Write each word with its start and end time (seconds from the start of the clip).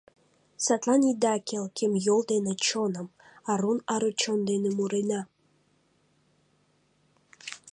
Садлан 0.65 1.01
ида 1.11 1.35
кел 1.47 1.65
кем 1.77 1.93
йол 2.05 2.21
дене 2.31 2.53
чоным— 2.65 3.07
Арун 3.51 3.79
ару 3.93 4.11
чон 4.21 4.39
дене 4.49 4.69
мурена. 4.77 5.21